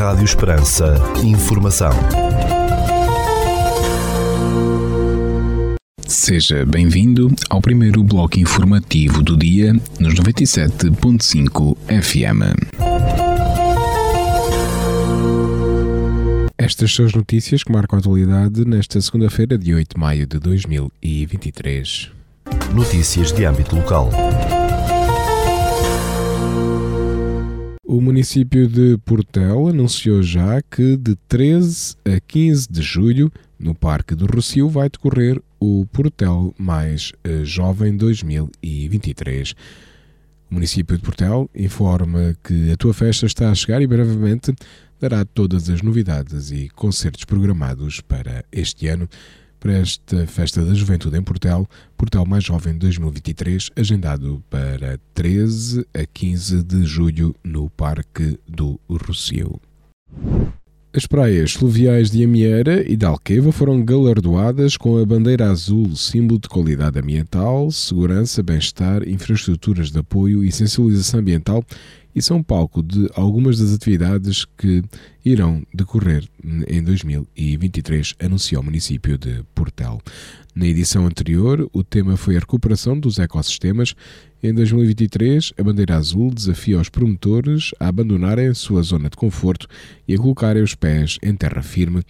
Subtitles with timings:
[0.00, 0.94] Rádio Esperança.
[1.22, 1.90] Informação.
[6.06, 12.40] Seja bem-vindo ao primeiro bloco informativo do dia nos 97.5 FM.
[16.56, 20.38] Estas são as notícias que marcam a atualidade nesta segunda-feira, de 8 de maio de
[20.38, 22.10] 2023.
[22.72, 24.08] Notícias de âmbito local.
[27.92, 34.14] O município de Portel anunciou já que de 13 a 15 de julho, no Parque
[34.14, 39.56] do Rocio, vai decorrer o Portel Mais eh, Jovem 2023.
[40.48, 44.54] O município de Portel informa que a tua festa está a chegar e brevemente
[45.00, 49.08] dará todas as novidades e concertos programados para este ano
[49.60, 56.06] para esta Festa da Juventude em Portel, Portel Mais Jovem 2023, agendado para 13 a
[56.06, 59.60] 15 de julho no Parque do Rocio.
[60.92, 66.40] As praias fluviais de Amieira e de Alqueva foram galardoadas com a bandeira azul, símbolo
[66.40, 71.64] de qualidade ambiental, segurança, bem-estar, infraestruturas de apoio e sensibilização ambiental
[72.14, 74.82] e são palco de algumas das atividades que
[75.24, 76.28] irão decorrer
[76.68, 80.00] em 2023, anunciou o município de Portel.
[80.54, 83.94] Na edição anterior, o tema foi a recuperação dos ecossistemas.
[84.42, 89.68] Em 2023, a bandeira azul desafia os promotores a abandonarem a sua zona de conforto
[90.08, 92.02] e a colocarem os pés em terra firme.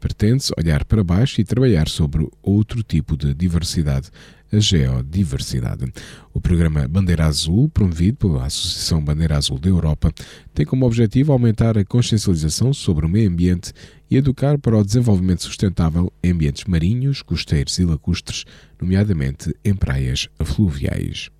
[0.00, 4.10] Pretende-se olhar para baixo e trabalhar sobre outro tipo de diversidade
[4.52, 5.92] a geodiversidade.
[6.34, 10.12] O programa Bandeira Azul, promovido pela Associação Bandeira Azul da Europa,
[10.52, 13.72] tem como objetivo aumentar a consciencialização sobre o meio ambiente
[14.10, 18.44] e educar para o desenvolvimento sustentável em ambientes marinhos, costeiros e lacustres,
[18.80, 21.30] nomeadamente em praias fluviais.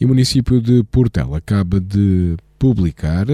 [0.00, 3.26] E o município de Portel acaba de publicar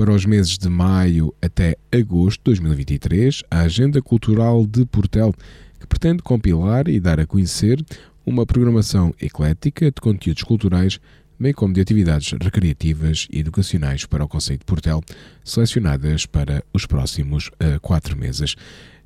[0.00, 5.34] para os meses de maio até agosto de 2023 a Agenda Cultural de Portel,
[5.78, 7.84] que pretende compilar e dar a conhecer
[8.24, 10.98] uma programação eclética de conteúdos culturais,
[11.38, 15.02] bem como de atividades recreativas e educacionais para o Conceito de Portel,
[15.44, 18.56] selecionadas para os próximos uh, quatro meses.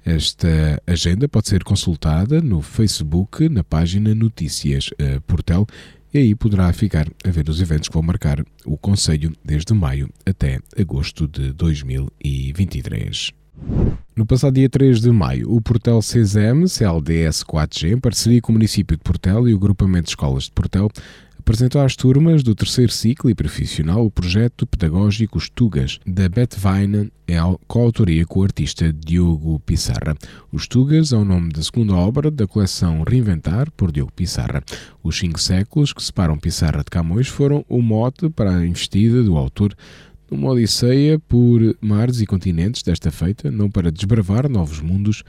[0.05, 5.67] Esta agenda pode ser consultada no Facebook, na página Notícias uh, Portel,
[6.15, 10.09] e aí poderá ficar a ver os eventos que vão marcar o Conselho desde maio
[10.25, 13.33] até agosto de 2023.
[14.15, 18.55] No passado dia 3 de maio, o Portel CSM, CLDS 4G, em parceria com o
[18.55, 20.89] município de Portel e o Grupamento de Escolas de Portel,
[21.45, 27.37] apresentou às turmas do terceiro ciclo e profissional o projeto pedagógico Estugas, da Betvine, é
[27.69, 30.17] coautoria com o artista Diogo Pissarra.
[30.51, 34.65] Os Estugas é o nome da segunda obra da coleção Reinventar, por Diogo Pissarra.
[35.03, 39.37] Os cinco séculos que separam Pissarra de Camões foram o mote para a investida do
[39.37, 39.77] autor
[40.31, 45.23] uma odisseia por mares e continentes desta feita, não para desbravar novos mundos,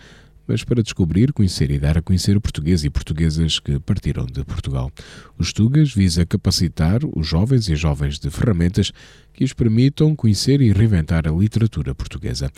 [0.48, 4.92] mas para descobrir, conhecer e dar a conhecer portugueses e portuguesas que partiram de Portugal.
[5.38, 8.92] Os Tugas visa capacitar os jovens e jovens de ferramentas
[9.34, 12.52] que os permitam conhecer e reinventar a literatura portuguesa.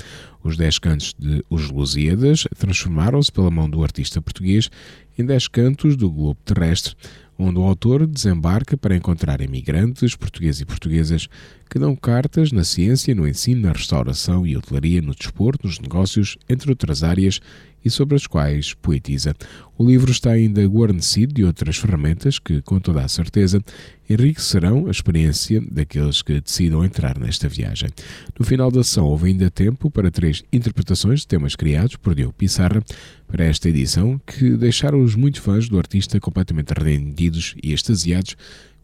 [0.43, 4.69] Os Dez Cantos de Os Lusíadas transformaram-se pela mão do artista português
[5.17, 6.95] em Dez Cantos do Globo Terrestre,
[7.37, 11.27] onde o autor desembarca para encontrar imigrantes portugueses e portuguesas
[11.69, 16.37] que dão cartas na ciência, no ensino, na restauração e hotelaria, no desporto, nos negócios,
[16.49, 17.39] entre outras áreas,
[17.83, 19.33] e sobre as quais poetiza.
[19.77, 23.63] O livro está ainda guarnecido de outras ferramentas que, com toda a certeza,
[24.09, 27.89] enriquecerão a experiência daqueles que decidam entrar nesta viagem.
[28.37, 32.33] No final da sessão, houve ainda tempo para três interpretações de temas criados por Diogo
[32.33, 32.83] Pissarra
[33.27, 38.35] para esta edição, que deixaram os muitos fãs do artista completamente rendidos e extasiados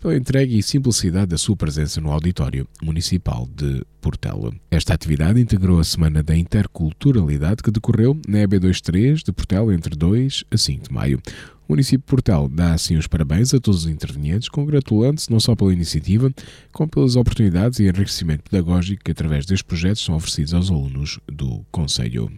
[0.03, 4.53] pela entrega e simplicidade da sua presença no Auditório Municipal de Portela.
[4.69, 10.43] Esta atividade integrou a Semana da Interculturalidade que decorreu na EB23 de Portela entre 2
[10.51, 11.21] a 5 de maio.
[11.65, 15.55] O município de Portel dá assim os parabéns a todos os intervenientes, congratulando-se não só
[15.55, 16.29] pela iniciativa,
[16.73, 21.65] como pelas oportunidades e enriquecimento pedagógico que através destes projetos são oferecidos aos alunos do
[21.71, 22.29] Conselho.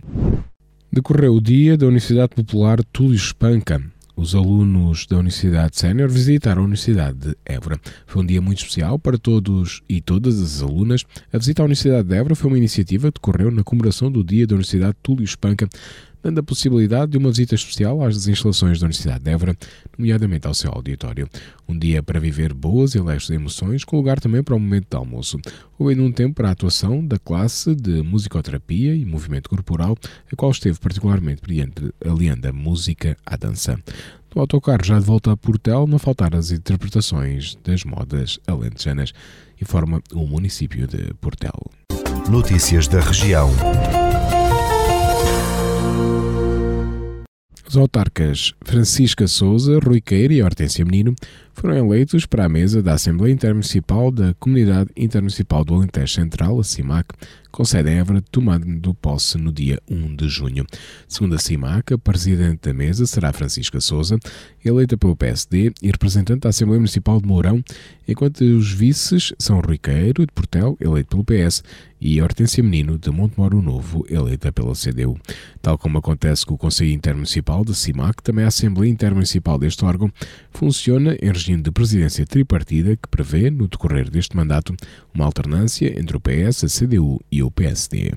[0.93, 3.81] Decorreu o dia da Universidade Popular Túlio Espanca,
[4.15, 7.79] os alunos da Universidade Sénior visitaram a Universidade de Évora.
[8.05, 11.03] Foi um dia muito especial para todos e todas as alunas.
[11.33, 14.47] A visita à Universidade de Évora foi uma iniciativa que decorreu na comemoração do Dia
[14.47, 15.67] da Universidade Túlio Espanca,
[16.25, 19.55] dando a possibilidade de uma visita especial às instalações da Universidade de Évora,
[19.95, 21.29] nomeadamente ao seu auditório.
[21.69, 24.97] Um dia para viver boas e leves emoções, com lugar também para o momento de
[24.97, 25.39] almoço.
[25.77, 29.95] Houve ainda um tempo para a atuação da classe de musicoterapia e movimento corporal,
[30.31, 33.77] a qual esteve particularmente brilhante, aliando a música à dança.
[34.33, 39.13] No autocarro já de volta a Portel, não faltaram as interpretações das modas alentejanas,
[39.61, 41.53] informa o município de Portel.
[42.27, 43.51] Notícias da região.
[47.67, 51.13] Os autarcas Francisca Souza, Rui Queira e Hortência Menino
[51.53, 56.63] foram eleitos para a mesa da Assembleia Intermunicipal da Comunidade Intermunicipal do Alentejo Central, a
[56.63, 57.09] CIMAC,
[57.51, 60.65] com sede em Évora, tomando posse no dia 1 de junho.
[61.07, 64.19] Segundo a CIMAC, a presidente da mesa será Francisca Souza,
[64.63, 67.63] eleita pelo PSD e representante da Assembleia Municipal de Mourão,
[68.07, 71.63] enquanto os vices são Rui Queiro, de Portel, eleito pelo PS,
[72.05, 75.17] e Hortência Menino, de Montemoro Novo, eleita pela CDU.
[75.59, 80.11] Tal como acontece com o Conselho Intermunicipal da CIMAC, também a Assembleia Intermunicipal deste órgão
[80.51, 84.75] funciona em regime de presidência tripartida que prevê, no decorrer deste mandato,
[85.15, 88.13] uma alternância entre o PS, a CDU e o PSD.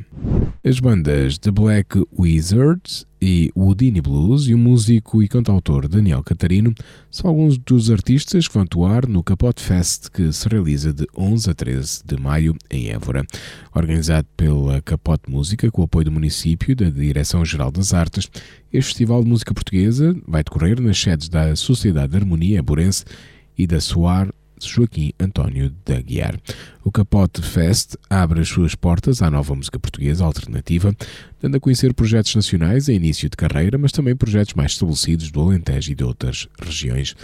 [0.62, 6.72] As bandas The Black Wizards e Woodini Blues e o músico e cantautor Daniel Catarino
[7.10, 11.50] são alguns dos artistas que vão atuar no Capote Fest que se realiza de 11
[11.50, 13.26] a 13 de maio em Évora.
[13.74, 18.30] Organizado pela Capote Música com o apoio do município e da Direção-Geral das Artes,
[18.72, 23.04] este festival de música portuguesa vai decorrer nas sedes da Sociedade de Harmonia Burense
[23.56, 24.32] e da SOAR
[24.66, 26.38] Joaquim António de Aguiar.
[26.82, 30.94] O Capote Fest abre as suas portas à nova música portuguesa alternativa,
[31.40, 35.40] dando a conhecer projetos nacionais em início de carreira, mas também projetos mais estabelecidos do
[35.40, 37.14] Alentejo e de outras regiões.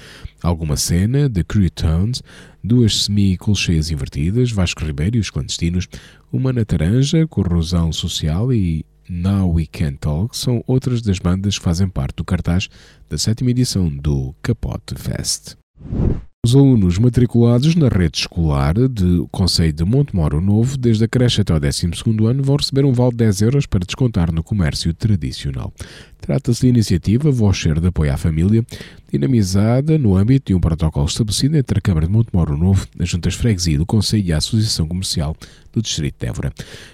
[0.42, 2.22] Alguma cena, The Crew Tones,
[2.62, 5.88] duas semi-colcheias invertidas, Vasco Ribeiro e os clandestinos,
[6.32, 11.64] uma na Taranja, Corrosão Social e Now We Can Talk são outras das bandas que
[11.64, 12.69] fazem parte do cartaz
[13.08, 15.56] da sétima edição do Capote Fest.
[16.44, 21.55] Os alunos matriculados na rede escolar de Conselho de Montemoro Novo, desde a creche até
[21.55, 21.87] o 12
[22.29, 25.73] ano, vão receber um vale de 10 euros para descontar no comércio tradicional.
[26.25, 28.65] Trata-se de iniciativa Voucher de Apoio à Família,
[29.12, 33.35] dinamizada no âmbito de um protocolo estabelecido entre a Câmara de Montemoro Novo, as Juntas
[33.35, 35.37] Freguesia do Conselho e a Associação Comercial
[35.71, 36.50] do Distrito de Évora.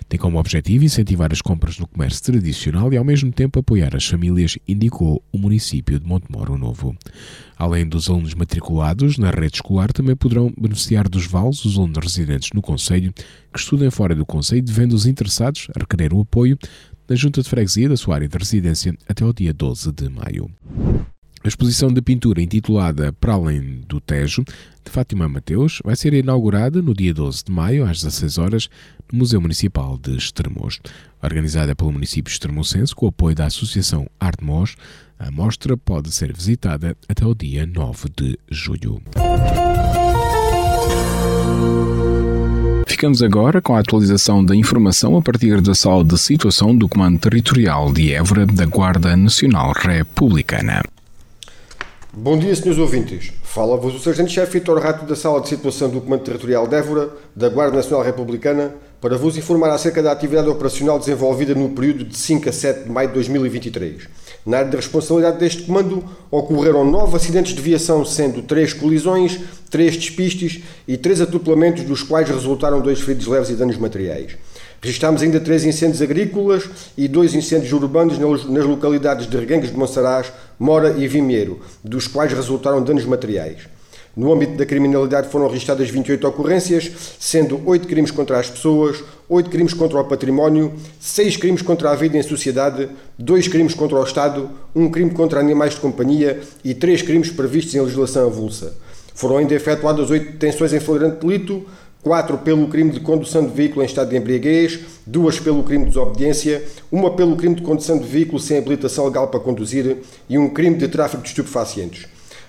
[0.08, 4.04] Tem como objetivo incentivar as compras no comércio tradicional e, ao mesmo tempo, apoiar as
[4.04, 6.96] famílias, indicou o município de Montemoro Novo.
[7.56, 12.50] Além dos alunos matriculados na rede escolar, também poderão beneficiar dos vales os alunos residentes
[12.52, 13.12] no Conselho
[13.52, 16.58] que estudem fora do Conselho, devendo os interessados requerer o apoio
[17.10, 20.48] da Junta de Freguesia da sua área de residência até o dia 12 de maio.
[21.42, 26.80] A exposição de pintura intitulada Para Além do Tejo, de Fátima Mateus, vai ser inaugurada
[26.80, 28.70] no dia 12 de maio, às 16 horas,
[29.12, 30.78] no Museu Municipal de Estremoz.
[31.20, 34.76] Organizada pelo município extremocense com o apoio da Associação Artmos,
[35.18, 39.02] a mostra pode ser visitada até o dia 9 de julho.
[43.00, 47.18] Ficamos agora com a atualização da informação a partir da sala de situação do Comando
[47.18, 50.82] Territorial de Évora da Guarda Nacional Republicana.
[52.12, 53.32] Bom dia, senhores ouvintes.
[53.42, 57.48] Fala-vos o Sargento-Chefe Vitor Rato da Sala de Situação do Comando Territorial de Évora, da
[57.48, 62.50] Guarda Nacional Republicana, para vos informar acerca da atividade operacional desenvolvida no período de 5
[62.50, 64.08] a 7 de maio de 2023.
[64.44, 69.38] Na área de responsabilidade deste comando, ocorreram nove acidentes de viação, sendo três colisões,
[69.68, 74.36] três despistes e três atropelamentos, dos quais resultaram dois feridos leves e danos materiais.
[74.80, 76.64] Registámos ainda três incêndios agrícolas
[76.96, 82.32] e dois incêndios urbanos nas localidades de Reguengos de Monsaraz, Mora e Vimeiro, dos quais
[82.32, 83.68] resultaram danos materiais.
[84.16, 89.48] No âmbito da criminalidade foram registradas 28 ocorrências, sendo 8 crimes contra as pessoas, 8
[89.48, 94.02] crimes contra o património, 6 crimes contra a vida em sociedade, 2 crimes contra o
[94.02, 98.74] Estado, 1 crime contra animais de companhia e 3 crimes previstos em legislação avulsa.
[99.14, 101.64] Foram ainda efetuadas 8 detenções em flagrante delito,
[102.02, 105.90] 4 pelo crime de condução de veículo em estado de embriaguez, 2 pelo crime de
[105.90, 109.98] desobediência, 1 pelo crime de condução de veículo sem habilitação legal para conduzir
[110.28, 112.06] e um crime de tráfico de estupefacientes.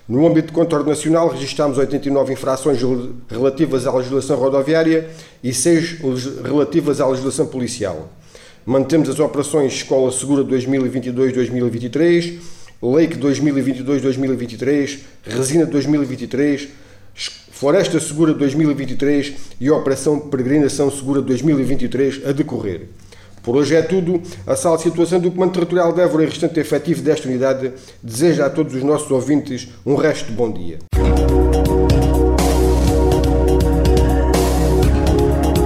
[0.07, 2.79] No âmbito de controle nacional, registramos 89 infrações
[3.29, 5.09] relativas à legislação rodoviária
[5.43, 5.99] e 6
[6.43, 8.09] relativas à legislação policial.
[8.65, 12.39] Mantemos as operações Escola Segura 2022-2023,
[12.81, 16.67] Lake 2022-2023, Resina 2023,
[17.51, 22.87] Floresta Segura 2023 e Operação Peregrinação Segura 2023 a decorrer.
[23.43, 24.21] Por hoje é tudo.
[24.45, 27.71] A sala de situação do Comando Territorial de Évora e restante efetivo desta unidade
[28.01, 30.77] deseja a todos os nossos ouvintes um resto de bom dia.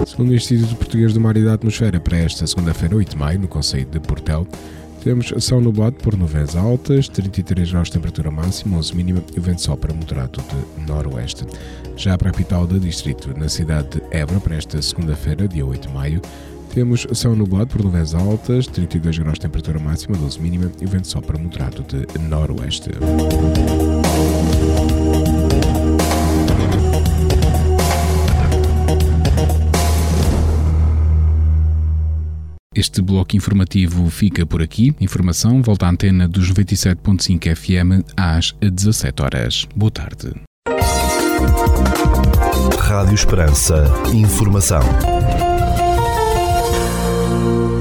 [0.07, 3.39] Segundo o Instituto Português do Mar e da Atmosfera, para esta segunda-feira, 8 de maio,
[3.39, 4.47] no Conselho de Portel,
[5.03, 9.41] temos céu nublado por nuvens altas, 33 graus de temperatura máxima, 11 mínima e o
[9.41, 11.45] vento sopra moderado de noroeste.
[11.97, 15.89] Já para a capital do distrito, na cidade de Évora, para esta segunda-feira, dia 8
[15.89, 16.21] de maio,
[16.75, 20.89] temos céu nublado por nuvens altas, 32 graus de temperatura máxima, 12 mínima e o
[20.89, 22.89] vento sopra moderado de noroeste.
[32.75, 34.93] Este bloco informativo fica por aqui.
[34.99, 39.65] Informação volta à antena dos 97.5 FM às 17 horas.
[39.73, 40.33] Boa tarde.
[42.77, 43.85] Rádio Esperança.
[44.13, 44.81] Informação.
[47.37, 47.74] Oh.